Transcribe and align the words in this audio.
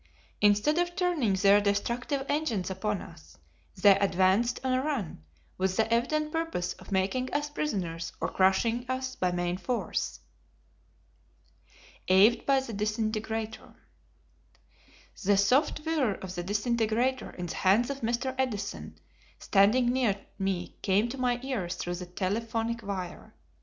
Instead 0.41 0.79
of 0.79 0.95
turning 0.95 1.33
their 1.33 1.61
destructive 1.61 2.25
engines 2.27 2.71
upon 2.71 3.03
us, 3.03 3.37
they 3.79 3.95
advanced 3.99 4.59
on 4.63 4.73
a 4.73 4.81
run, 4.81 5.23
with 5.59 5.77
the 5.77 5.93
evident 5.93 6.31
purpose 6.31 6.73
of 6.79 6.91
making 6.91 7.31
us 7.31 7.51
prisoners 7.51 8.11
or 8.19 8.27
crushing 8.27 8.83
us 8.89 9.15
by 9.15 9.31
main 9.31 9.57
force. 9.57 10.19
Awed 12.09 12.43
by 12.47 12.61
the 12.61 12.73
Disintegrator. 12.73 13.75
The 15.23 15.37
soft 15.37 15.85
whirr 15.85 16.15
of 16.15 16.33
the 16.33 16.41
disintegrator 16.41 17.29
in 17.33 17.45
the 17.45 17.57
hands 17.57 17.91
of 17.91 18.01
Mr. 18.01 18.33
Edison 18.39 18.97
standing 19.37 19.93
near 19.93 20.19
me 20.39 20.77
came 20.81 21.09
to 21.09 21.17
my 21.19 21.39
ears 21.43 21.75
through 21.75 21.93
the 21.93 22.07
telephonic 22.07 22.81
wire. 22.81 23.35